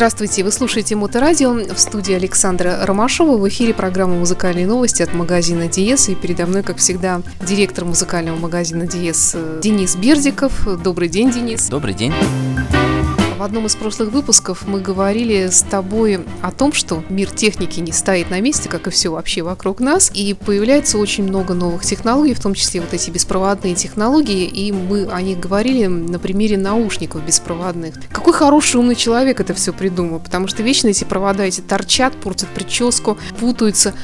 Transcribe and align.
Здравствуйте, 0.00 0.44
вы 0.44 0.50
слушаете 0.50 0.96
Моторадио 0.96 1.52
в 1.52 1.78
студии 1.78 2.14
Александра 2.14 2.86
Ромашова. 2.86 3.36
В 3.36 3.46
эфире 3.50 3.74
программа 3.74 4.14
«Музыкальные 4.14 4.66
новости» 4.66 5.02
от 5.02 5.12
магазина 5.12 5.68
Диес. 5.68 6.08
И 6.08 6.14
передо 6.14 6.46
мной, 6.46 6.62
как 6.62 6.78
всегда, 6.78 7.20
директор 7.46 7.84
музыкального 7.84 8.38
магазина 8.38 8.86
Диес 8.86 9.36
Денис 9.60 9.96
Бердиков. 9.96 10.66
Добрый 10.82 11.10
день, 11.10 11.30
Денис. 11.30 11.68
Добрый 11.68 11.92
день. 11.92 12.14
В 13.40 13.42
одном 13.42 13.64
из 13.64 13.74
прошлых 13.74 14.10
выпусков 14.10 14.66
мы 14.66 14.82
говорили 14.82 15.46
с 15.46 15.62
тобой 15.62 16.26
о 16.42 16.52
том, 16.52 16.74
что 16.74 17.02
мир 17.08 17.30
техники 17.30 17.80
не 17.80 17.90
стоит 17.90 18.28
на 18.28 18.38
месте, 18.38 18.68
как 18.68 18.86
и 18.86 18.90
все 18.90 19.08
вообще 19.08 19.40
вокруг 19.40 19.80
нас, 19.80 20.10
и 20.12 20.34
появляется 20.34 20.98
очень 20.98 21.24
много 21.24 21.54
новых 21.54 21.82
технологий, 21.82 22.34
в 22.34 22.40
том 22.42 22.52
числе 22.52 22.82
вот 22.82 22.92
эти 22.92 23.10
беспроводные 23.10 23.74
технологии, 23.74 24.44
и 24.44 24.72
мы 24.72 25.06
о 25.06 25.22
них 25.22 25.40
говорили 25.40 25.86
на 25.86 26.18
примере 26.18 26.58
наушников 26.58 27.24
беспроводных. 27.24 27.94
Какой 28.12 28.34
хороший 28.34 28.76
умный 28.76 28.94
человек 28.94 29.40
это 29.40 29.54
все 29.54 29.72
придумал, 29.72 30.20
потому 30.20 30.46
что 30.46 30.62
вечно 30.62 30.88
эти 30.88 31.04
провода 31.04 31.42
эти 31.44 31.62
торчат, 31.62 32.12
портят 32.20 32.50
прическу, 32.50 33.16
путаются. 33.38 33.94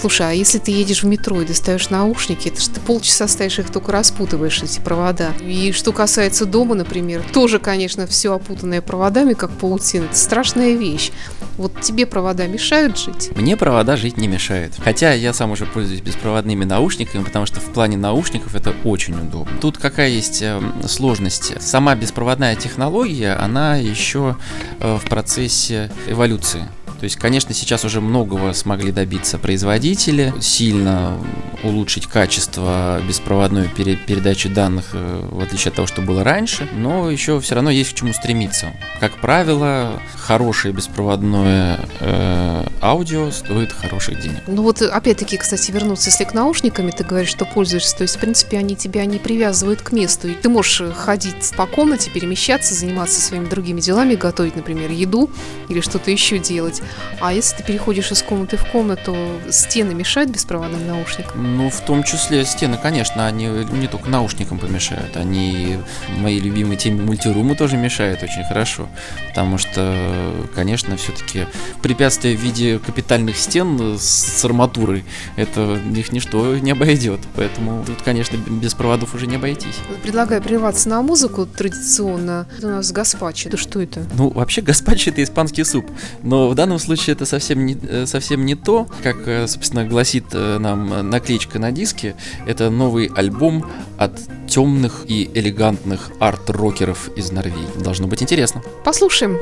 Слушай, 0.00 0.30
а 0.30 0.32
если 0.32 0.58
ты 0.58 0.72
едешь 0.72 1.02
в 1.02 1.06
метро 1.06 1.40
и 1.40 1.46
достаешь 1.46 1.90
наушники, 1.90 2.48
это 2.48 2.60
же 2.60 2.70
ты 2.70 2.80
полчаса 2.80 3.28
стоишь 3.28 3.58
их 3.58 3.70
только 3.70 3.92
распутываешь, 3.92 4.62
эти 4.62 4.80
провода. 4.80 5.32
И 5.40 5.72
что 5.72 5.92
касается 5.92 6.44
дома, 6.44 6.74
например, 6.74 7.22
тоже, 7.32 7.58
конечно, 7.58 8.06
все 8.06 8.34
опутанное 8.34 8.82
проводами, 8.86 9.34
как 9.34 9.50
паутина. 9.50 10.04
Это 10.04 10.16
страшная 10.16 10.74
вещь. 10.74 11.10
Вот 11.58 11.80
тебе 11.80 12.06
провода 12.06 12.46
мешают 12.46 12.98
жить? 12.98 13.30
Мне 13.34 13.56
провода 13.56 13.96
жить 13.96 14.16
не 14.16 14.28
мешают. 14.28 14.74
Хотя 14.82 15.12
я 15.12 15.32
сам 15.32 15.50
уже 15.50 15.66
пользуюсь 15.66 16.00
беспроводными 16.00 16.64
наушниками, 16.64 17.24
потому 17.24 17.46
что 17.46 17.60
в 17.60 17.72
плане 17.72 17.96
наушников 17.96 18.54
это 18.54 18.74
очень 18.84 19.14
удобно. 19.14 19.52
Тут 19.60 19.78
какая 19.78 20.08
есть 20.08 20.42
э, 20.42 20.60
сложность? 20.86 21.60
Сама 21.60 21.94
беспроводная 21.94 22.56
технология, 22.56 23.34
она 23.34 23.76
еще 23.76 24.36
э, 24.80 24.98
в 25.02 25.08
процессе 25.08 25.90
эволюции. 26.06 26.68
То 26.98 27.04
есть, 27.04 27.16
конечно, 27.16 27.54
сейчас 27.54 27.84
уже 27.84 28.00
многого 28.00 28.52
смогли 28.52 28.90
добиться 28.92 29.38
производители, 29.38 30.32
сильно 30.40 31.18
улучшить 31.62 32.06
качество 32.06 33.00
беспроводной 33.06 33.68
пере- 33.68 33.96
передачи 33.96 34.48
данных, 34.48 34.86
э, 34.92 35.28
в 35.30 35.40
отличие 35.40 35.70
от 35.70 35.76
того, 35.76 35.86
что 35.86 36.02
было 36.02 36.24
раньше, 36.24 36.68
но 36.74 37.10
еще 37.10 37.40
все 37.40 37.54
равно 37.54 37.70
есть 37.70 37.92
к 37.92 37.94
чему 37.94 38.12
стремиться. 38.12 38.72
Как 39.00 39.20
правило, 39.20 40.00
хорошее 40.16 40.72
беспроводное 40.72 41.80
э, 42.00 42.66
аудио 42.80 43.30
стоит 43.30 43.72
хороших 43.72 44.20
денег. 44.20 44.40
Ну 44.46 44.62
вот, 44.62 44.80
опять-таки, 44.82 45.36
кстати, 45.36 45.70
вернуться, 45.70 46.10
если 46.10 46.24
к 46.24 46.34
наушниками 46.34 46.90
ты 46.90 47.04
говоришь, 47.04 47.30
что 47.30 47.44
пользуешься, 47.44 47.96
то 47.96 48.02
есть, 48.02 48.16
в 48.16 48.18
принципе, 48.20 48.58
они 48.58 48.76
тебя 48.76 49.04
не 49.04 49.18
привязывают 49.18 49.82
к 49.82 49.92
месту, 49.92 50.28
и 50.28 50.34
ты 50.34 50.48
можешь 50.48 50.82
ходить 50.94 51.52
по 51.56 51.66
комнате, 51.66 52.10
перемещаться, 52.10 52.74
заниматься 52.74 53.20
своими 53.20 53.46
другими 53.46 53.80
делами, 53.80 54.14
готовить, 54.14 54.56
например, 54.56 54.90
еду 54.90 55.30
или 55.68 55.80
что-то 55.80 56.10
еще 56.10 56.38
делать. 56.38 56.82
А 57.20 57.32
если 57.32 57.56
ты 57.56 57.62
переходишь 57.62 58.12
из 58.12 58.22
комнаты 58.22 58.56
в 58.56 58.64
комнату, 58.70 59.16
стены 59.50 59.94
мешают 59.94 60.30
беспроводным 60.30 60.86
наушникам? 60.86 61.56
Ну, 61.56 61.70
в 61.70 61.80
том 61.80 62.02
числе 62.02 62.44
стены, 62.44 62.78
конечно, 62.80 63.26
они 63.26 63.46
не 63.46 63.86
только 63.86 64.08
наушникам 64.08 64.58
помешают, 64.58 65.16
они 65.16 65.78
моей 66.18 66.40
любимой 66.40 66.76
теме 66.76 67.02
мультируму 67.02 67.56
тоже 67.56 67.76
мешают 67.76 68.22
очень 68.22 68.44
хорошо, 68.44 68.88
потому 69.28 69.58
что, 69.58 70.32
конечно, 70.54 70.96
все-таки 70.96 71.46
препятствие 71.82 72.36
в 72.36 72.40
виде 72.40 72.78
капитальных 72.78 73.36
стен 73.36 73.96
с 73.98 74.44
арматурой, 74.44 75.04
это 75.36 75.78
их 75.94 76.12
ничто 76.12 76.56
не 76.58 76.72
обойдет, 76.72 77.20
поэтому 77.34 77.84
тут, 77.84 78.02
конечно, 78.02 78.36
без 78.36 78.74
проводов 78.74 79.14
уже 79.14 79.26
не 79.26 79.36
обойтись. 79.36 79.76
Предлагаю 80.02 80.42
прерваться 80.42 80.88
на 80.88 81.02
музыку 81.02 81.46
традиционно. 81.46 82.46
Это 82.58 82.66
у 82.66 82.70
нас 82.70 82.92
гаспачо. 82.92 83.50
Да 83.50 83.56
что 83.56 83.80
это? 83.80 84.04
Ну, 84.14 84.30
вообще 84.30 84.60
гаспачо 84.60 85.10
это 85.10 85.22
испанский 85.22 85.64
суп, 85.64 85.90
но 86.22 86.48
в 86.48 86.54
данном 86.54 86.75
случае 86.78 87.14
это 87.14 87.26
совсем 87.26 87.64
не, 87.66 87.76
э, 87.80 88.06
совсем 88.06 88.44
не 88.44 88.54
то, 88.54 88.88
как, 89.02 89.26
э, 89.26 89.46
собственно, 89.46 89.84
гласит 89.84 90.26
э, 90.32 90.58
нам 90.58 91.10
наклеечка 91.10 91.58
на 91.58 91.72
диске. 91.72 92.16
Это 92.46 92.70
новый 92.70 93.06
альбом 93.06 93.70
от 93.98 94.18
темных 94.46 95.04
и 95.08 95.30
элегантных 95.34 96.10
арт-рокеров 96.20 97.10
из 97.16 97.30
Норвегии. 97.32 97.82
Должно 97.82 98.06
быть 98.06 98.22
интересно. 98.22 98.62
Послушаем. 98.84 99.38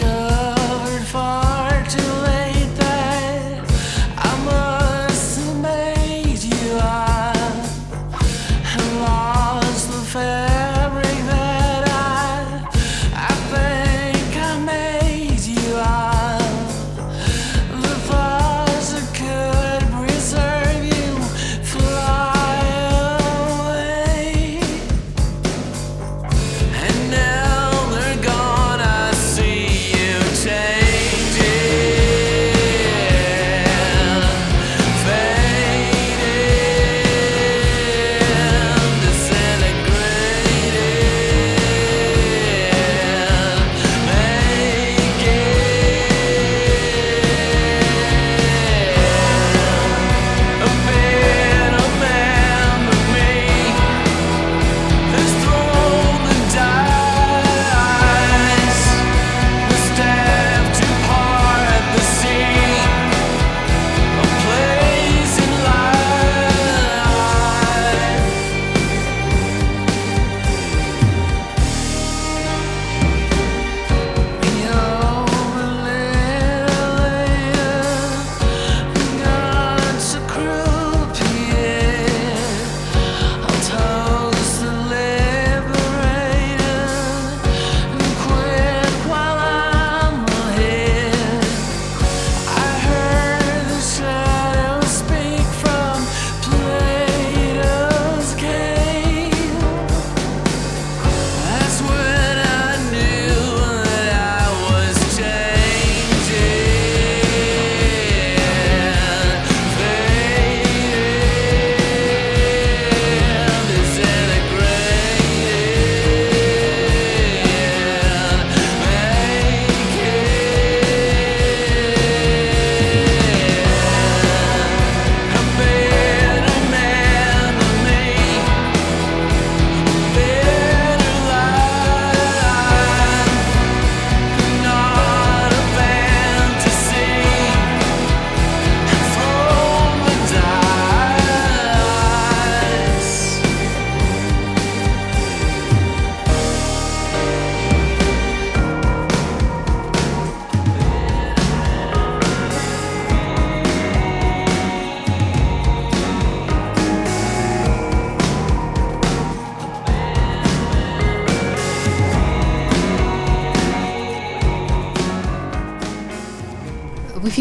And 0.00 0.17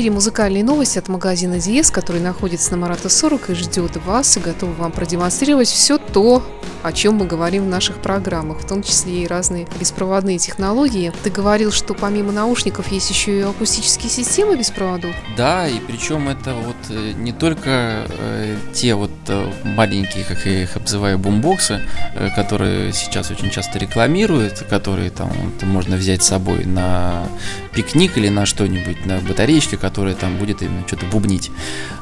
Эфире 0.08 0.16
музыкальные 0.16 0.64
новости 0.64 0.98
от 1.00 1.10
магазина 1.10 1.60
Диес, 1.60 1.92
который 1.92 2.22
находится 2.22 2.72
на 2.72 2.78
Марата 2.78 3.10
40 3.10 3.50
и 3.50 3.54
ждет 3.56 3.98
вас 3.98 4.38
и 4.38 4.40
готов 4.40 4.78
вам 4.78 4.94
продемонстрировать 4.94 5.68
все 5.68 5.98
то, 5.98 6.42
о 6.84 6.94
чем 6.94 7.16
мы 7.16 7.26
говорим 7.26 7.66
в 7.66 7.68
наших 7.68 7.98
программах, 7.98 8.60
в 8.60 8.68
том 8.68 8.84
числе 8.84 9.24
и 9.24 9.28
разные 9.28 9.68
беспроводные 9.78 10.38
технологии. 10.38 11.12
Ты 11.24 11.30
говорил, 11.30 11.72
что 11.72 11.94
помимо 11.94 12.32
наушников 12.32 12.90
есть 12.90 13.10
еще 13.10 13.40
и 13.40 13.42
акустические 13.42 14.10
системы 14.10 14.56
без 14.56 14.72
проводов? 14.72 15.14
Да, 15.36 15.68
и 15.68 15.80
причем 15.80 16.30
это 16.30 16.54
вот 16.54 16.78
э, 16.90 17.12
не 17.12 17.34
только 17.34 18.08
э, 18.08 18.56
те 18.74 18.96
вот 18.96 19.12
э, 19.28 19.52
маленькие, 19.64 20.24
как 20.24 20.46
я 20.46 20.64
их 20.64 20.78
обзываю, 20.78 21.20
бумбоксы, 21.20 21.82
э, 22.14 22.30
которые 22.36 22.94
сейчас 22.94 23.32
очень 23.32 23.50
часто 23.50 23.80
рекламируют, 23.80 24.60
которые 24.70 25.10
там 25.10 25.30
вот, 25.30 25.64
можно 25.64 25.98
взять 25.98 26.24
с 26.24 26.28
собой 26.28 26.64
на 26.64 27.28
пикник 27.74 28.18
или 28.18 28.30
на 28.30 28.46
что-нибудь, 28.46 29.06
на 29.06 29.20
батареечке, 29.20 29.78
которая 29.98 30.14
там 30.14 30.38
будет 30.38 30.62
именно 30.62 30.84
что-то 30.86 31.08
бубнить. 31.08 31.50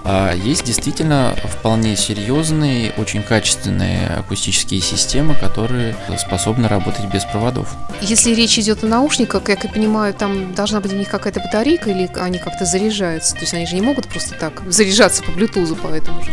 А 0.04 0.34
есть 0.34 0.66
действительно 0.66 1.34
вполне 1.46 1.96
серьезные, 1.96 2.92
очень 2.98 3.24
качественные 3.24 4.08
акустические 4.08 4.82
системы, 4.82 5.34
которые 5.34 5.96
способны 6.20 6.68
работать 6.68 7.06
без 7.06 7.24
проводов. 7.24 7.74
Если 8.02 8.34
речь 8.34 8.60
идет 8.60 8.84
о 8.84 8.88
наушниках, 8.88 9.44
как 9.44 9.64
я 9.64 9.70
понимаю, 9.70 10.14
там 10.14 10.54
должна 10.54 10.82
быть 10.82 10.92
у 10.92 10.98
них 10.98 11.08
какая-то 11.08 11.40
батарейка 11.40 11.90
или 11.90 12.10
они 12.20 12.38
как-то 12.38 12.66
заряжаются? 12.66 13.34
То 13.36 13.42
есть 13.42 13.54
они 13.54 13.66
же 13.66 13.76
не 13.76 13.82
могут 13.82 14.10
просто 14.10 14.36
так 14.36 14.62
заряжаться 14.68 15.24
по 15.24 15.30
Bluetooth, 15.30 15.78
поэтому 15.82 16.22
же. 16.22 16.32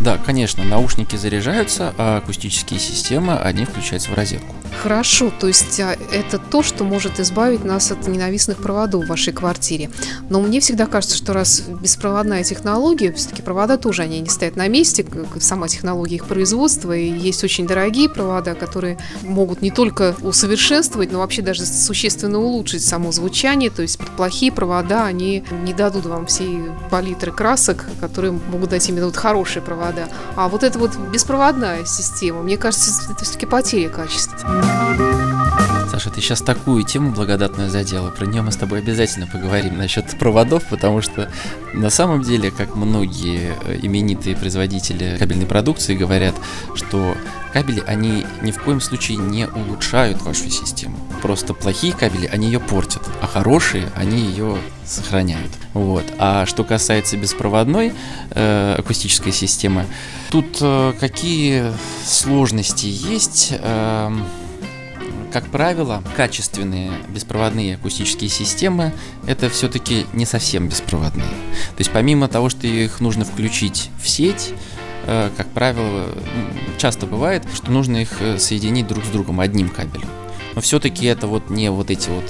Да, 0.00 0.18
конечно, 0.18 0.64
наушники 0.64 1.14
заряжаются, 1.14 1.94
а 1.98 2.16
акустические 2.16 2.80
системы, 2.80 3.38
они 3.38 3.64
включаются 3.64 4.10
в 4.10 4.14
розетку. 4.14 4.55
Хорошо, 4.82 5.32
то 5.38 5.46
есть 5.46 5.80
а, 5.80 5.96
это 6.12 6.38
то, 6.38 6.62
что 6.62 6.84
может 6.84 7.18
избавить 7.20 7.64
нас 7.64 7.90
от 7.90 8.06
ненавистных 8.06 8.58
проводов 8.58 9.04
в 9.04 9.08
вашей 9.08 9.32
квартире. 9.32 9.90
Но 10.28 10.40
мне 10.40 10.60
всегда 10.60 10.86
кажется, 10.86 11.16
что 11.16 11.32
раз 11.32 11.60
беспроводная 11.60 12.44
технология, 12.44 13.12
все-таки 13.12 13.42
провода 13.42 13.78
тоже 13.78 14.02
они 14.02 14.20
не 14.20 14.28
стоят 14.28 14.56
на 14.56 14.68
месте, 14.68 15.04
сама 15.40 15.68
технология 15.68 16.16
их 16.16 16.26
производства, 16.26 16.96
и 16.96 17.10
есть 17.10 17.42
очень 17.42 17.66
дорогие 17.66 18.08
провода, 18.08 18.54
которые 18.54 18.98
могут 19.22 19.62
не 19.62 19.70
только 19.70 20.14
усовершенствовать, 20.22 21.10
но 21.12 21.18
вообще 21.18 21.42
даже 21.42 21.64
существенно 21.66 22.38
улучшить 22.38 22.84
само 22.84 23.12
звучание, 23.12 23.70
то 23.70 23.82
есть 23.82 23.98
плохие 24.16 24.52
провода, 24.52 25.06
они 25.06 25.44
не 25.64 25.74
дадут 25.74 26.06
вам 26.06 26.26
всей 26.26 26.60
палитры 26.90 27.32
красок, 27.32 27.86
которые 28.00 28.32
могут 28.32 28.70
дать 28.70 28.88
именно 28.88 29.06
вот 29.06 29.16
хорошие 29.16 29.62
провода. 29.62 30.08
А 30.36 30.48
вот 30.48 30.62
эта 30.62 30.78
вот 30.78 30.96
беспроводная 31.12 31.84
система, 31.84 32.42
мне 32.42 32.56
кажется, 32.56 32.90
это 33.10 33.24
все-таки 33.24 33.46
потеря 33.46 33.88
качества. 33.88 34.65
Саша, 35.96 36.10
ты 36.10 36.20
сейчас 36.20 36.42
такую 36.42 36.82
тему 36.82 37.12
благодатную 37.12 37.70
задела. 37.70 38.10
Про 38.10 38.26
нее 38.26 38.42
мы 38.42 38.52
с 38.52 38.56
тобой 38.56 38.80
обязательно 38.80 39.26
поговорим 39.26 39.78
насчет 39.78 40.04
проводов, 40.18 40.64
потому 40.68 41.00
что 41.00 41.30
на 41.72 41.88
самом 41.88 42.20
деле, 42.20 42.50
как 42.50 42.76
многие 42.76 43.54
э, 43.64 43.78
именитые 43.80 44.36
производители 44.36 45.16
кабельной 45.18 45.46
продукции 45.46 45.94
говорят, 45.94 46.34
что 46.74 47.16
кабели, 47.54 47.82
они 47.86 48.26
ни 48.42 48.50
в 48.50 48.62
коем 48.62 48.82
случае 48.82 49.16
не 49.16 49.48
улучшают 49.48 50.20
вашу 50.20 50.50
систему. 50.50 50.98
Просто 51.22 51.54
плохие 51.54 51.94
кабели, 51.94 52.26
они 52.26 52.48
ее 52.48 52.60
портят, 52.60 53.00
а 53.22 53.26
хорошие, 53.26 53.88
они 53.94 54.18
ее 54.18 54.58
сохраняют. 54.84 55.50
Вот. 55.72 56.04
А 56.18 56.44
что 56.44 56.62
касается 56.64 57.16
беспроводной 57.16 57.94
э, 58.32 58.74
акустической 58.76 59.32
системы, 59.32 59.86
тут 60.30 60.58
э, 60.60 60.92
какие 61.00 61.72
сложности 62.04 62.84
есть? 62.84 63.54
Э, 63.58 64.14
как 65.36 65.50
правило, 65.50 66.02
качественные 66.16 66.90
беспроводные 67.10 67.74
акустические 67.74 68.30
системы 68.30 68.94
это 69.26 69.50
все-таки 69.50 70.06
не 70.14 70.24
совсем 70.24 70.66
беспроводные. 70.66 71.28
То 71.28 71.80
есть 71.80 71.90
помимо 71.90 72.26
того, 72.26 72.48
что 72.48 72.66
их 72.66 73.00
нужно 73.00 73.26
включить 73.26 73.90
в 74.02 74.08
сеть, 74.08 74.54
э, 75.04 75.28
как 75.36 75.46
правило, 75.48 76.06
часто 76.78 77.04
бывает, 77.04 77.42
что 77.54 77.70
нужно 77.70 77.98
их 77.98 78.22
э, 78.22 78.38
соединить 78.38 78.86
друг 78.86 79.04
с 79.04 79.08
другом 79.08 79.40
одним 79.40 79.68
кабелем. 79.68 80.08
Но 80.54 80.62
все-таки 80.62 81.04
это 81.04 81.26
вот 81.26 81.50
не 81.50 81.70
вот 81.70 81.90
эти 81.90 82.08
вот 82.08 82.24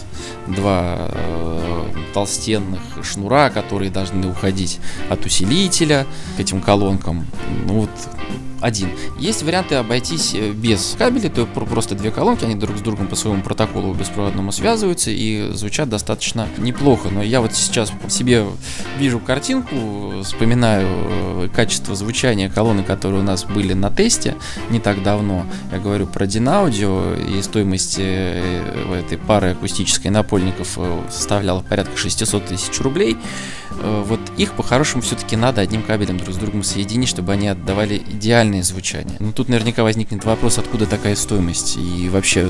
два 0.49 1.09
э, 1.12 1.93
толстенных 2.12 2.81
шнура, 3.05 3.50
которые 3.50 3.93
должны 3.93 4.29
уходить 4.29 4.81
от 5.09 5.25
усилителя 5.25 6.09
к 6.37 6.41
этим 6.41 6.61
колонкам. 6.61 7.25
Ну 7.67 7.82
вот 7.82 7.91
один. 8.66 8.90
Есть 9.18 9.44
варианты 9.44 9.76
обойтись 9.76 10.34
э, 10.34 10.50
без 10.50 10.96
кабелей, 10.98 11.30
то 11.30 11.46
просто 11.46 11.94
две 11.94 12.10
колонки, 12.10 12.44
они 12.44 12.56
друг 12.56 12.76
с 12.76 12.80
другом 12.80 13.06
по 13.06 13.14
своему 13.14 13.42
протоколу 13.42 13.94
беспроводному 13.94 14.50
связываются 14.50 15.10
и 15.12 15.52
звучат 15.52 15.88
достаточно 15.88 16.48
неплохо. 16.58 17.08
Но 17.10 17.22
я 17.22 17.40
вот 17.40 17.54
сейчас 17.54 17.92
себе 18.08 18.44
вижу 18.98 19.20
картинку, 19.20 20.22
вспоминаю 20.24 20.88
э, 20.88 21.48
качество 21.54 21.94
звучания 21.94 22.50
колонны, 22.50 22.82
которые 22.82 23.20
у 23.20 23.24
нас 23.24 23.44
были 23.44 23.72
на 23.72 23.90
тесте 23.90 24.34
не 24.70 24.80
так 24.80 25.02
давно. 25.02 25.46
Я 25.70 25.78
говорю 25.78 26.06
про 26.08 26.26
Динаудио 26.26 27.14
и 27.14 27.40
стоимость 27.42 27.96
э, 28.00 28.96
этой 28.98 29.16
пары 29.16 29.50
акустической 29.50 30.10
напольников 30.10 30.76
составляла 31.08 31.60
порядка 31.60 31.96
600 31.96 32.46
тысяч 32.46 32.80
рублей. 32.80 33.16
Вот 33.82 34.20
их 34.37 34.52
по-хорошему 34.52 35.02
все-таки 35.02 35.37
надо 35.37 35.61
одним 35.61 35.82
кабелем 35.82 36.19
друг 36.19 36.34
с 36.34 36.38
другом 36.38 36.62
соединить, 36.62 37.08
чтобы 37.08 37.32
они 37.32 37.49
отдавали 37.49 37.96
идеально 37.96 38.37
идеальное 38.37 38.62
звучание. 38.62 39.17
Ну 39.19 39.32
тут 39.32 39.49
наверняка 39.49 39.82
возникнет 39.82 40.25
вопрос, 40.25 40.58
откуда 40.58 40.87
такая 40.87 41.17
стоимость 41.17 41.76
и 41.76 42.08
вообще 42.08 42.49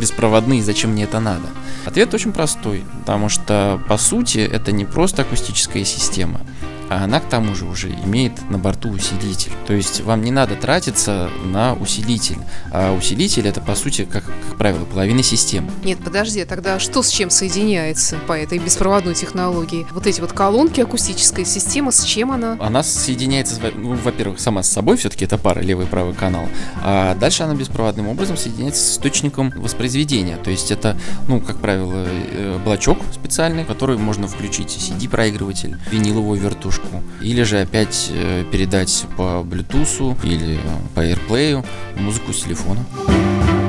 беспроводные, 0.00 0.62
зачем 0.62 0.90
мне 0.90 1.04
это 1.04 1.20
надо? 1.20 1.46
Ответ 1.84 2.12
очень 2.14 2.32
простой, 2.32 2.84
потому 3.00 3.28
что 3.28 3.80
по 3.88 3.96
сути 3.96 4.38
это 4.38 4.72
не 4.72 4.84
просто 4.84 5.22
акустическая 5.22 5.84
система, 5.84 6.40
а 6.88 7.04
она 7.04 7.20
к 7.20 7.28
тому 7.28 7.54
же 7.54 7.64
уже 7.64 7.90
имеет 7.90 8.32
на 8.50 8.58
борту 8.58 8.90
усилитель. 8.90 9.52
То 9.66 9.72
есть 9.72 10.00
вам 10.00 10.22
не 10.22 10.30
надо 10.30 10.54
тратиться 10.54 11.30
на 11.44 11.74
усилитель, 11.74 12.38
а 12.72 12.94
усилитель 12.94 13.46
это 13.48 13.60
по 13.60 13.74
сути, 13.74 14.04
как, 14.04 14.24
как 14.24 14.58
правило, 14.58 14.84
половина 14.84 15.22
системы. 15.22 15.70
Нет, 15.84 15.98
подожди, 16.04 16.44
тогда 16.44 16.78
что 16.78 17.02
с 17.02 17.08
чем 17.08 17.30
соединяется 17.30 18.16
по 18.26 18.32
этой 18.32 18.58
беспроводной 18.58 19.14
технологии? 19.14 19.86
Вот 19.92 20.06
эти 20.06 20.20
вот 20.20 20.32
колонки, 20.32 20.80
акустическая 20.80 21.44
система, 21.44 21.90
с 21.90 22.04
чем 22.04 22.32
она? 22.32 22.56
Она 22.60 22.82
соединяется, 22.82 23.60
ну, 23.74 23.94
во-первых, 23.94 24.40
сама 24.40 24.62
с 24.62 24.70
собой, 24.70 24.96
все-таки 24.96 25.24
это 25.24 25.38
пара 25.38 25.60
левый 25.60 25.86
и 25.86 25.88
правый 25.88 26.14
канал, 26.14 26.48
а 26.82 27.14
дальше 27.14 27.42
она 27.42 27.54
беспроводным 27.54 28.08
образом 28.08 28.36
соединяется 28.36 28.82
с 28.82 28.92
источником 28.92 29.52
воспроизведения. 29.56 30.36
То 30.36 30.50
есть 30.50 30.70
это, 30.70 30.96
ну, 31.28 31.40
как 31.40 31.58
правило, 31.58 32.06
э, 32.06 32.58
блочок 32.64 32.98
специальный, 33.12 33.64
который 33.64 33.98
можно 33.98 34.28
включить 34.28 34.68
CD-проигрыватель, 34.68 35.76
виниловую 35.90 36.40
вертушку, 36.40 36.75
поддержку, 36.76 37.02
или 37.20 37.42
же 37.42 37.60
опять 37.60 38.10
э, 38.12 38.44
передать 38.50 39.06
по 39.16 39.44
Bluetooth 39.44 40.16
или 40.24 40.58
по 40.94 41.00
AirPlay 41.00 41.64
музыку 41.96 42.32
с 42.32 42.42
телефона. 42.42 42.84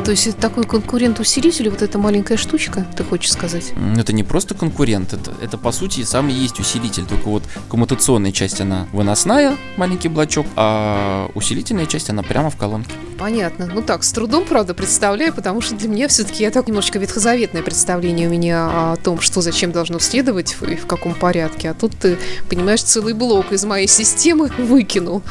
То 0.07 0.11
есть 0.11 0.25
это 0.25 0.37
такой 0.37 0.63
конкурент 0.63 1.19
усилителю, 1.19 1.69
вот 1.69 1.81
эта 1.81 1.97
маленькая 1.97 2.37
штучка, 2.37 2.87
ты 2.95 3.03
хочешь 3.03 3.29
сказать? 3.29 3.73
Это 3.97 4.13
не 4.13 4.23
просто 4.23 4.55
конкурент, 4.55 5.11
это, 5.11 5.33
это 5.41 5.57
по 5.57 5.73
сути 5.73 6.01
сам 6.05 6.29
и 6.29 6.31
есть 6.31 6.61
усилитель, 6.61 7.05
только 7.05 7.27
вот 7.27 7.43
коммутационная 7.69 8.31
часть 8.31 8.61
она 8.61 8.87
выносная, 8.93 9.57
маленький 9.75 10.07
блочок, 10.07 10.47
а 10.55 11.29
усилительная 11.35 11.87
часть 11.87 12.09
она 12.09 12.23
прямо 12.23 12.49
в 12.49 12.55
колонке. 12.55 12.89
Понятно. 13.19 13.65
Ну 13.65 13.81
так, 13.81 14.05
с 14.05 14.13
трудом, 14.13 14.45
правда, 14.45 14.73
представляю, 14.73 15.33
потому 15.33 15.59
что 15.59 15.75
для 15.75 15.89
меня 15.89 16.07
все-таки 16.07 16.43
я 16.43 16.51
так 16.51 16.67
немножечко 16.69 16.99
ветхозаветное 16.99 17.61
представление 17.61 18.29
у 18.29 18.31
меня 18.31 18.93
о 18.93 18.95
том, 18.95 19.19
что 19.19 19.41
зачем 19.41 19.73
должно 19.73 19.99
следовать 19.99 20.55
и 20.61 20.75
в 20.75 20.85
каком 20.85 21.15
порядке. 21.15 21.71
А 21.71 21.73
тут 21.73 21.97
ты, 21.97 22.17
понимаешь, 22.47 22.81
целый 22.81 23.13
блок 23.13 23.51
из 23.51 23.65
моей 23.65 23.87
системы 23.87 24.49
выкинул 24.57 25.21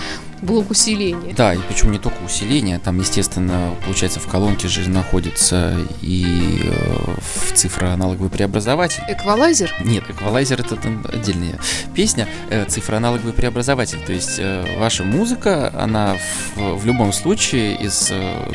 блок 0.46 0.70
усиления. 0.70 1.34
Да, 1.34 1.54
и 1.54 1.58
причем 1.68 1.92
не 1.92 1.98
только 1.98 2.16
усиление, 2.24 2.78
там, 2.78 2.98
естественно, 2.98 3.74
получается, 3.84 4.20
в 4.20 4.26
колонке 4.26 4.68
же 4.68 4.88
находится 4.88 5.76
и 6.00 6.60
э, 6.62 7.14
в 7.20 7.52
цифроаналоговый 7.52 8.30
преобразователь. 8.30 9.02
Эквалайзер? 9.08 9.74
Нет, 9.84 10.04
эквалайзер 10.08 10.60
это 10.60 10.76
там 10.76 11.04
отдельная 11.12 11.58
песня, 11.94 12.28
э, 12.50 12.64
цифроаналоговый 12.66 13.32
преобразователь, 13.32 13.98
то 14.06 14.12
есть 14.12 14.36
э, 14.38 14.78
ваша 14.78 15.02
музыка, 15.02 15.72
она 15.74 16.16
в, 16.54 16.76
в 16.76 16.86
любом 16.86 17.12
случае 17.12 17.76
из 17.76 18.12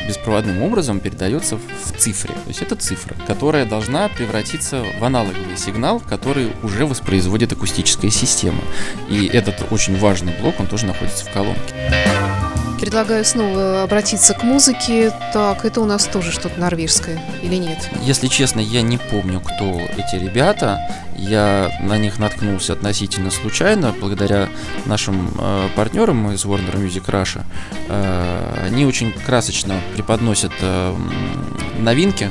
беспроводным 0.08 0.62
образом 0.62 1.00
передается 1.00 1.56
в 1.56 1.98
цифре, 1.98 2.32
то 2.32 2.48
есть 2.48 2.62
это 2.62 2.74
цифра, 2.76 3.14
которая 3.26 3.66
должна 3.66 4.08
превратиться 4.08 4.84
в 4.98 5.04
аналоговый 5.04 5.56
сигнал, 5.56 6.00
который 6.00 6.52
уже 6.62 6.86
воспроизводит 6.86 7.52
акустическая 7.52 8.10
система. 8.10 8.62
И 9.08 9.26
этот 9.26 9.70
очень 9.70 9.98
важный 9.98 10.32
блок, 10.40 10.60
он 10.60 10.66
тоже 10.66 10.86
находится 10.86 11.24
в 11.24 11.32
колонке. 11.32 11.81
Предлагаю 12.82 13.24
снова 13.24 13.84
обратиться 13.84 14.34
к 14.34 14.42
музыке. 14.42 15.12
Так, 15.32 15.64
это 15.64 15.80
у 15.80 15.84
нас 15.84 16.04
тоже 16.06 16.32
что-то 16.32 16.58
норвежское 16.58 17.22
или 17.40 17.54
нет? 17.54 17.78
Если 18.02 18.26
честно, 18.26 18.58
я 18.58 18.82
не 18.82 18.98
помню, 18.98 19.40
кто 19.40 19.80
эти 19.96 20.16
ребята. 20.16 20.80
Я 21.16 21.70
на 21.80 21.96
них 21.96 22.18
наткнулся 22.18 22.72
относительно 22.72 23.30
случайно, 23.30 23.94
благодаря 24.00 24.48
нашим 24.86 25.32
э, 25.38 25.68
партнерам 25.76 26.32
из 26.32 26.44
Warner 26.44 26.74
Music 26.74 27.04
Russia. 27.06 27.44
Э, 27.88 28.66
они 28.66 28.84
очень 28.84 29.12
красочно 29.12 29.80
преподносят 29.94 30.52
э, 30.60 30.96
новинки, 31.78 32.28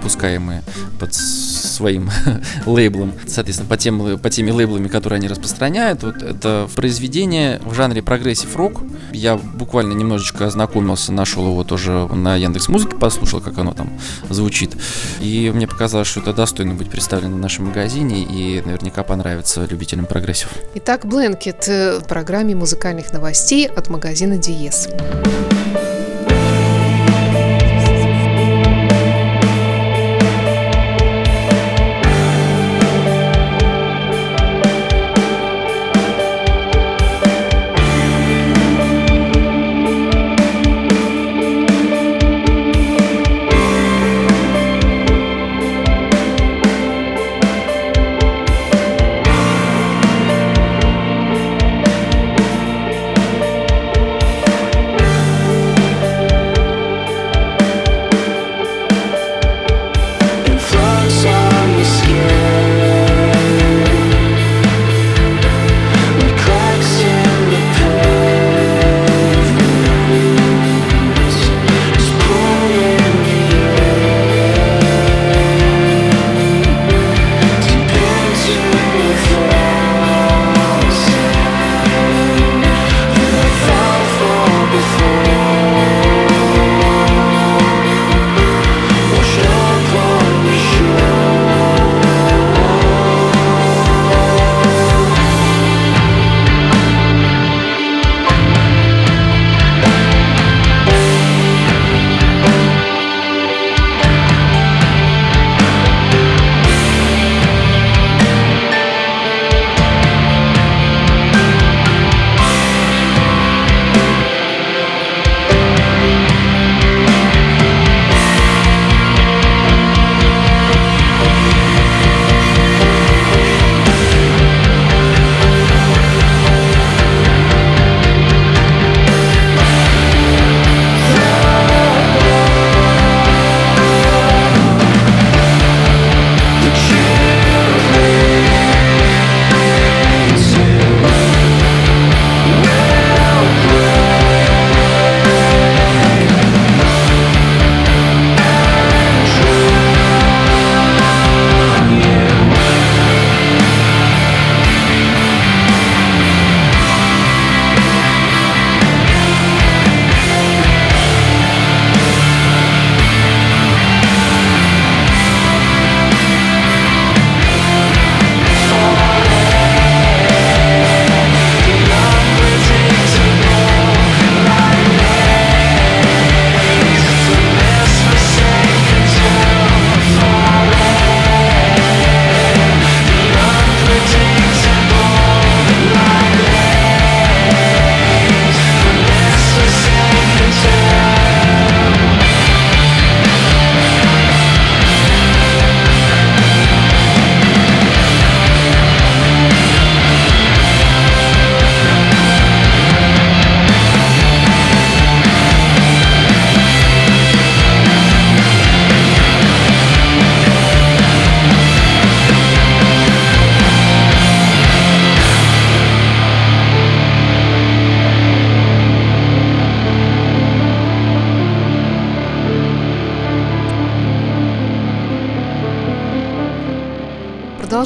выпускаемые 0.00 0.62
под 0.98 1.14
своим 1.14 2.10
лейблом, 2.66 3.12
соответственно, 3.26 3.68
по, 3.68 3.76
тем, 3.76 4.18
по 4.18 4.30
теми 4.30 4.50
лейблами, 4.50 4.88
которые 4.88 5.18
они 5.18 5.28
распространяют. 5.28 6.02
Вот 6.02 6.22
это 6.22 6.68
произведение 6.74 7.60
в 7.64 7.74
жанре 7.74 8.02
прогрессив 8.02 8.54
рок. 8.56 8.82
Я 9.12 9.36
буквально 9.36 9.94
немножечко 9.94 10.46
ознакомился, 10.46 11.12
нашел 11.12 11.46
его 11.46 11.64
тоже 11.64 12.06
на 12.12 12.36
Яндекс 12.36 12.68
Музыке, 12.68 12.96
послушал, 12.96 13.40
как 13.40 13.56
оно 13.58 13.72
там 13.72 13.98
звучит. 14.28 14.76
И 15.20 15.50
мне 15.54 15.66
показалось, 15.66 16.08
что 16.08 16.20
это 16.20 16.32
достойно 16.32 16.74
быть 16.74 16.90
представлено 16.90 17.36
в 17.36 17.40
нашем 17.40 17.66
магазине 17.66 18.22
и 18.22 18.62
наверняка 18.64 19.02
понравится 19.02 19.66
любителям 19.68 20.06
прогрессив. 20.06 20.48
Итак, 20.74 21.06
Blanket 21.06 21.66
в 21.66 22.04
программе 22.08 22.54
музыкальных 22.54 23.12
новостей 23.12 23.66
от 23.66 23.88
магазина 23.88 24.36
Диез. 24.36 24.88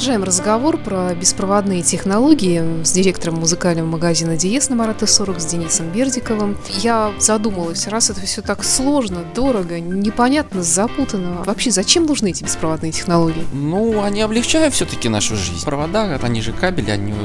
Продолжаем 0.05 0.23
разговор 0.23 0.77
про 0.77 1.15
беспроводные 1.15 1.81
технологии 1.81 2.83
с 2.83 2.91
директором 2.91 3.39
музыкального 3.39 3.87
магазина 3.87 4.37
Диес 4.37 4.69
на 4.69 4.75
Марата 4.75 5.07
40 5.07 5.39
с 5.41 5.45
Денисом 5.45 5.89
Бердиковым. 5.89 6.59
Я 6.77 7.11
задумалась, 7.17 7.87
раз 7.87 8.11
это 8.11 8.21
все 8.21 8.43
так 8.43 8.63
сложно, 8.63 9.25
дорого, 9.33 9.79
непонятно, 9.79 10.61
запутанно, 10.61 11.41
вообще 11.43 11.71
зачем 11.71 12.05
нужны 12.05 12.29
эти 12.29 12.43
беспроводные 12.43 12.91
технологии? 12.91 13.47
Ну, 13.51 14.03
они 14.03 14.21
облегчают 14.21 14.75
все-таки 14.75 15.09
нашу 15.09 15.37
жизнь. 15.37 15.65
Провода, 15.65 16.19
они 16.21 16.39
же 16.43 16.53
кабели, 16.53 16.91
они 16.91 17.15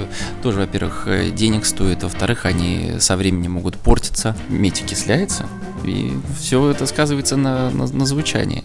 тоже, 0.42 0.60
во-первых, 0.60 1.06
денег 1.34 1.66
стоят, 1.66 2.02
во-вторых, 2.02 2.46
они 2.46 2.94
со 2.98 3.18
временем 3.18 3.52
могут 3.52 3.76
портиться, 3.76 4.34
медь 4.48 4.82
окисляется, 4.82 5.44
и 5.84 6.14
все 6.40 6.70
это 6.70 6.86
сказывается 6.86 7.36
на, 7.36 7.68
на, 7.68 7.86
на 7.86 8.06
звучании. 8.06 8.64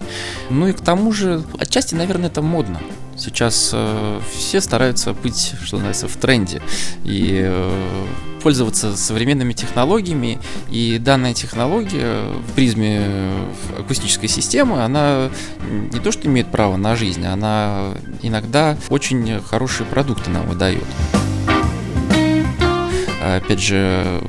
Ну 0.50 0.70
и 0.70 0.72
к 0.72 0.80
тому 0.80 1.12
же, 1.12 1.44
отчасти, 1.60 1.96
наверное, 1.96 2.28
это 2.28 2.42
модно. 2.42 2.80
Сейчас 3.26 3.72
э, 3.74 4.22
все 4.38 4.62
стараются 4.62 5.12
быть, 5.14 5.56
что 5.64 5.78
называется, 5.78 6.08
в 6.08 6.16
тренде 6.16 6.62
и 7.04 7.42
э, 7.44 8.06
пользоваться 8.44 8.96
современными 8.96 9.54
технологиями. 9.54 10.38
И 10.70 11.00
данная 11.00 11.34
технология 11.34 12.22
в 12.22 12.52
призме 12.54 13.04
акустической 13.80 14.30
системы, 14.30 14.84
она 14.84 15.32
не 15.92 16.00
то 16.00 16.12
что 16.12 16.28
имеет 16.28 16.52
право 16.52 16.78
на 16.78 16.96
жизнь, 16.96 17.26
она 17.26 17.96
иногда 18.22 18.78
очень 18.90 19.42
хорошие 19.42 19.88
продукты 19.88 20.30
нам 20.30 20.46
выдает. 20.46 20.86
Опять 23.24 23.60
же, 23.60 24.22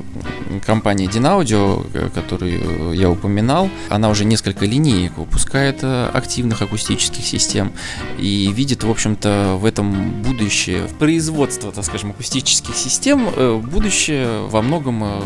компания 0.59 1.05
Dynaudio, 1.07 2.11
которую 2.11 2.93
я 2.93 3.09
упоминал, 3.09 3.69
она 3.89 4.09
уже 4.09 4.25
несколько 4.25 4.65
линеек 4.65 5.17
выпускает 5.17 5.83
активных 5.83 6.61
акустических 6.61 7.25
систем 7.25 7.71
и 8.17 8.51
видит, 8.51 8.83
в 8.83 8.89
общем-то, 8.89 9.57
в 9.59 9.65
этом 9.65 10.21
будущее, 10.21 10.87
в 10.87 10.93
производство, 10.95 11.71
так 11.71 11.85
скажем, 11.85 12.11
акустических 12.11 12.75
систем, 12.75 13.29
будущее 13.61 14.47
во 14.47 14.61
многом 14.61 15.21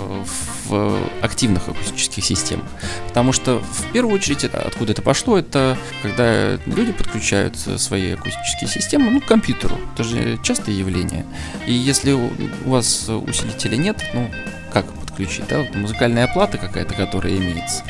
в 0.67 0.97
активных 1.21 1.67
акустических 1.67 2.23
системах. 2.23 2.65
Потому 3.07 3.33
что 3.33 3.59
в 3.59 3.91
первую 3.91 4.15
очередь, 4.15 4.45
откуда 4.45 4.93
это 4.93 5.01
пошло, 5.01 5.37
это 5.37 5.77
когда 6.01 6.57
люди 6.65 6.91
подключают 6.91 7.57
свои 7.57 8.11
акустические 8.11 8.69
системы 8.69 9.11
ну, 9.11 9.21
к 9.21 9.25
компьютеру. 9.25 9.77
Это 9.93 10.03
же 10.03 10.39
частое 10.43 10.75
явление. 10.75 11.25
И 11.67 11.73
если 11.73 12.11
у 12.13 12.29
вас 12.65 13.09
усилителя 13.09 13.75
нет, 13.75 14.03
ну, 14.13 14.29
как 14.71 14.85
подключить, 15.11 15.47
да, 15.47 15.65
музыкальная 15.73 16.27
плата 16.27 16.57
какая-то, 16.57 16.93
которая 16.93 17.35
имеется. 17.35 17.83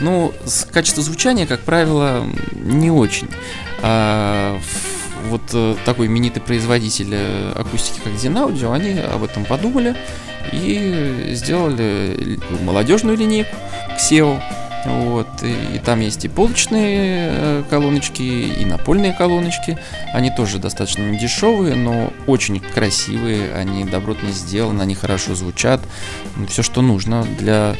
Ну, 0.00 0.32
качество 0.72 1.02
звучания, 1.02 1.46
как 1.46 1.60
правило, 1.60 2.26
не 2.52 2.90
очень. 2.90 3.28
А 3.82 4.58
вот 5.28 5.42
э, 5.52 5.76
такой 5.84 6.06
именитый 6.06 6.42
производитель 6.42 7.10
э, 7.12 7.52
акустики, 7.54 8.00
как 8.02 8.12
Zen 8.14 8.74
они 8.74 8.98
об 8.98 9.22
этом 9.22 9.44
подумали 9.44 9.94
и 10.52 11.30
сделали 11.34 12.40
молодежную 12.62 13.16
линейку 13.16 13.54
Xeo, 13.98 14.40
вот, 14.84 15.28
и, 15.42 15.76
и 15.76 15.78
там 15.78 16.00
есть 16.00 16.24
и 16.24 16.28
полочные 16.28 17.28
э, 17.30 17.62
колоночки, 17.70 18.22
и 18.22 18.64
напольные 18.64 19.12
колоночки. 19.12 19.78
Они 20.12 20.30
тоже 20.30 20.58
достаточно 20.58 21.16
дешевые, 21.16 21.74
но 21.74 22.12
очень 22.26 22.60
красивые, 22.60 23.54
они 23.54 23.84
добротно 23.84 24.30
сделаны, 24.30 24.82
они 24.82 24.94
хорошо 24.94 25.34
звучат. 25.34 25.80
Все, 26.48 26.62
что 26.62 26.82
нужно 26.82 27.24
для 27.38 27.76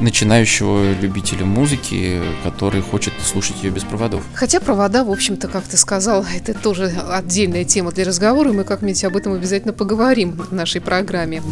начинающего 0.00 0.92
любителя 0.92 1.46
музыки, 1.46 2.20
который 2.42 2.82
хочет 2.82 3.14
слушать 3.24 3.62
ее 3.62 3.70
без 3.70 3.84
проводов. 3.84 4.22
Хотя 4.34 4.60
провода, 4.60 5.04
в 5.04 5.10
общем-то, 5.10 5.48
как 5.48 5.64
ты 5.64 5.76
сказал, 5.76 6.26
это 6.34 6.54
тоже 6.54 6.92
отдельная 7.10 7.64
тема 7.64 7.92
для 7.92 8.04
разговора, 8.04 8.50
и 8.50 8.52
мы 8.52 8.64
как-нибудь 8.64 9.04
об 9.04 9.16
этом 9.16 9.32
обязательно 9.32 9.72
поговорим 9.72 10.32
в 10.32 10.52
нашей 10.52 10.80
программе. 10.80 11.42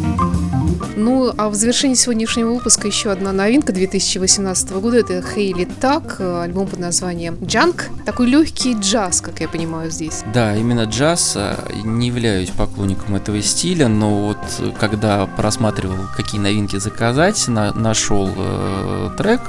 Ну, 0.95 1.33
а 1.37 1.49
в 1.49 1.55
завершении 1.55 1.95
сегодняшнего 1.95 2.53
выпуска 2.53 2.87
еще 2.87 3.11
одна 3.11 3.31
новинка 3.31 3.73
2018 3.73 4.71
года. 4.73 4.97
Это 4.97 5.21
Хейли 5.21 5.67
Так, 5.79 6.19
альбом 6.19 6.67
под 6.67 6.79
названием 6.79 7.37
«Джанк». 7.43 7.89
Такой 8.05 8.27
легкий 8.27 8.75
джаз, 8.79 9.21
как 9.21 9.39
я 9.39 9.47
понимаю, 9.47 9.91
здесь. 9.91 10.23
Да, 10.33 10.55
именно 10.55 10.83
джаз. 10.83 11.37
Не 11.83 12.07
являюсь 12.07 12.49
поклонником 12.49 13.15
этого 13.15 13.41
стиля, 13.41 13.87
но 13.87 14.27
вот 14.27 14.73
когда 14.79 15.25
просматривал, 15.25 15.97
какие 16.15 16.39
новинки 16.39 16.77
заказать, 16.77 17.47
на, 17.47 17.73
нашел 17.73 18.29
э, 18.35 19.09
трек 19.17 19.41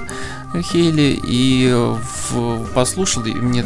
Хейли 0.62 1.21
и 1.26 1.73
в, 1.73 2.66
послушал, 2.75 3.25
и 3.25 3.33
мне 3.33 3.64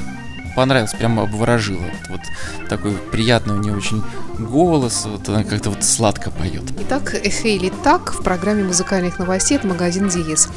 понравилось, 0.59 0.93
прямо 0.93 1.23
обворожило. 1.23 1.85
Вот, 2.09 2.19
вот 2.59 2.69
такой 2.69 2.91
приятный 3.13 3.55
у 3.55 3.59
нее 3.59 3.77
очень 3.77 4.03
голос, 4.41 5.07
вот 5.07 5.29
она 5.29 5.45
как-то 5.45 5.71
вот 5.71 5.85
сладко 5.85 6.33
поет. 6.33 6.65
Итак, 6.81 7.15
Хейли 7.15 7.73
Так 7.85 8.13
в 8.13 8.25
программе 8.25 8.65
музыкальных 8.65 9.21
новостей 9.21 9.57
от 9.57 9.63
магазин 9.63 10.09
Диез. 10.09 10.49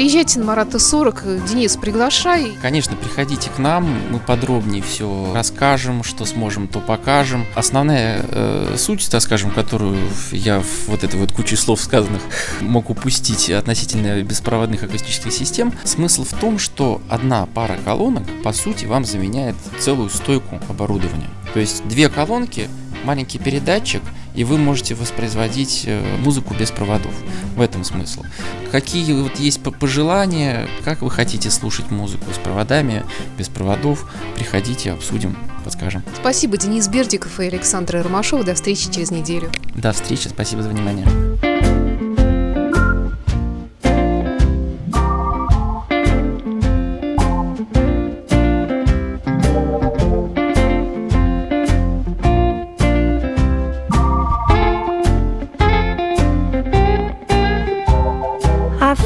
Приезжайте 0.00 0.38
на 0.38 0.46
Марата 0.46 0.78
40. 0.78 1.44
Денис, 1.44 1.76
приглашай. 1.76 2.52
Конечно, 2.62 2.96
приходите 2.96 3.50
к 3.50 3.58
нам, 3.58 3.84
мы 4.10 4.18
подробнее 4.18 4.82
все 4.82 5.30
расскажем, 5.34 6.04
что 6.04 6.24
сможем, 6.24 6.68
то 6.68 6.80
покажем. 6.80 7.44
Основная 7.54 8.24
э, 8.26 8.76
суть, 8.78 9.10
так 9.10 9.20
скажем, 9.20 9.50
которую 9.50 9.98
я 10.32 10.60
в 10.60 10.88
вот 10.88 11.04
этой 11.04 11.20
вот 11.20 11.32
куче 11.32 11.56
слов 11.56 11.82
сказанных 11.82 12.22
мог 12.62 12.88
упустить 12.88 13.50
относительно 13.50 14.22
беспроводных 14.22 14.82
акустических 14.82 15.34
систем, 15.34 15.70
смысл 15.84 16.24
в 16.24 16.32
том, 16.32 16.58
что 16.58 17.02
одна 17.10 17.44
пара 17.44 17.76
колонок, 17.84 18.22
по 18.42 18.54
сути, 18.54 18.86
вам 18.86 19.04
заменяет 19.04 19.56
целую 19.80 20.08
стойку 20.08 20.60
оборудования. 20.70 21.28
То 21.52 21.60
есть 21.60 21.86
две 21.86 22.08
колонки 22.08 22.70
маленький 23.04 23.38
передатчик, 23.38 24.02
и 24.34 24.44
вы 24.44 24.58
можете 24.58 24.94
воспроизводить 24.94 25.84
э, 25.86 26.16
музыку 26.18 26.54
без 26.54 26.70
проводов. 26.70 27.12
В 27.56 27.60
этом 27.60 27.84
смысл. 27.84 28.24
Какие 28.70 29.12
вот 29.20 29.38
есть 29.38 29.60
пожелания, 29.62 30.68
как 30.84 31.02
вы 31.02 31.10
хотите 31.10 31.50
слушать 31.50 31.90
музыку 31.90 32.26
с 32.32 32.38
проводами, 32.38 33.04
без 33.36 33.48
проводов, 33.48 34.10
приходите, 34.36 34.92
обсудим, 34.92 35.36
подскажем. 35.64 36.02
Спасибо, 36.20 36.56
Денис 36.56 36.88
Бердиков 36.88 37.40
и 37.40 37.46
Александр 37.46 38.02
Ромашов. 38.02 38.44
До 38.44 38.54
встречи 38.54 38.90
через 38.90 39.10
неделю. 39.10 39.50
До 39.74 39.92
встречи, 39.92 40.28
спасибо 40.28 40.62
за 40.62 40.68
внимание. 40.68 41.49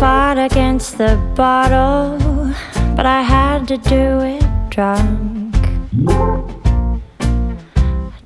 Against 0.04 0.98
the 0.98 1.16
bottle, 1.34 2.18
but 2.94 3.06
I 3.06 3.22
had 3.22 3.66
to 3.68 3.78
do 3.78 4.20
it 4.20 4.44
drunk. 4.68 5.54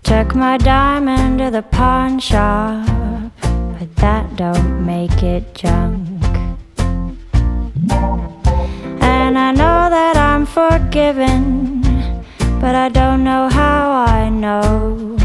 Took 0.02 0.34
my 0.34 0.56
diamond 0.58 1.38
to 1.38 1.50
the 1.52 1.62
pawn 1.62 2.18
shop, 2.18 2.88
but 3.78 3.94
that 3.96 4.34
don't 4.34 4.84
make 4.84 5.22
it 5.22 5.54
junk. 5.54 6.08
And 9.00 9.38
I 9.38 9.52
know 9.52 9.80
that 9.96 10.16
I'm 10.16 10.46
forgiven, 10.46 11.80
but 12.60 12.74
I 12.74 12.88
don't 12.88 13.22
know 13.22 13.48
how 13.48 13.92
I 13.92 14.28
know. 14.28 15.16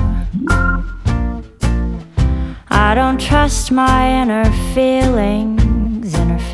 I 2.69 2.93
don't 2.93 3.19
trust 3.19 3.71
my 3.71 4.21
inner 4.21 4.45
feelings 4.75 5.62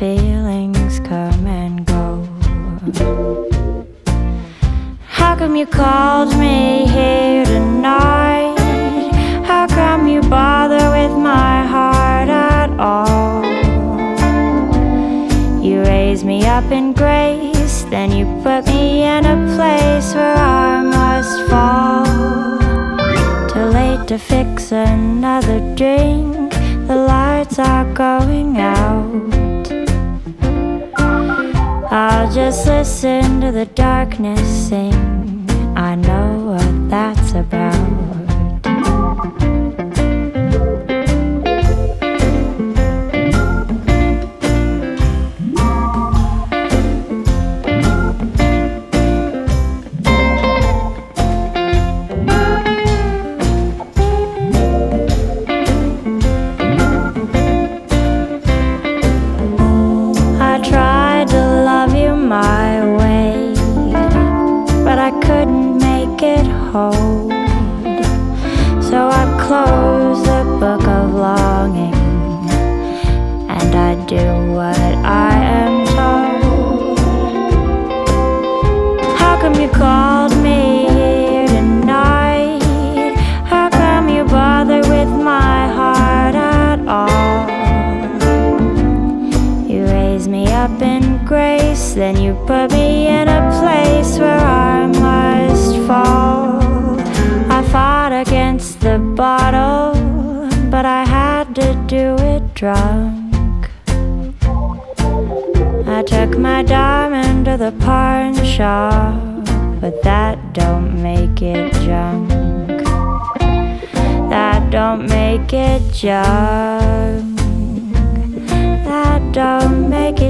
feelings 0.00 0.98
come 1.00 1.46
and 1.46 1.84
go. 1.84 2.26
How 5.04 5.36
come 5.36 5.54
you 5.54 5.66
called 5.66 6.34
me 6.38 6.86
here 6.86 7.44
tonight? 7.44 8.56
How 9.44 9.66
come 9.66 10.08
you 10.08 10.22
bother 10.22 10.88
with 10.96 11.14
my 11.18 11.66
heart 11.66 12.30
at 12.30 12.70
all? 12.80 13.44
You 15.62 15.82
raise 15.82 16.24
me 16.24 16.46
up 16.46 16.72
in 16.72 16.94
grace, 16.94 17.82
then 17.90 18.10
you 18.10 18.24
put 18.42 18.64
me 18.68 19.02
in 19.02 19.26
a 19.26 19.36
place 19.54 20.14
where 20.14 20.34
I 20.34 20.80
must 20.80 21.36
fall. 21.50 22.06
Too 23.50 23.66
late 23.78 24.08
to 24.08 24.16
fix 24.16 24.72
another 24.72 25.58
drink, 25.74 26.52
the 26.88 26.96
lights 26.96 27.58
are 27.58 27.84
going 27.92 28.56
out. 28.56 29.39
I'll 32.12 32.28
just 32.28 32.66
listen 32.66 33.40
to 33.40 33.52
the 33.52 33.66
darkness 33.66 34.40
sing. 34.68 35.48
I 35.76 35.94
know 35.94 36.56
what 36.56 36.90
that's 36.90 37.34
about. 37.34 37.99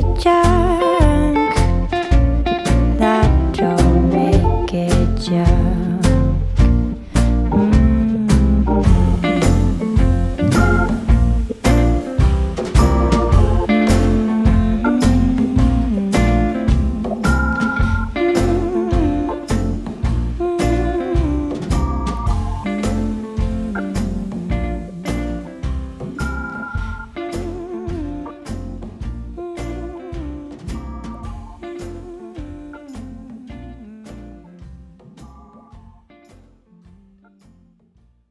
picture 0.00 0.69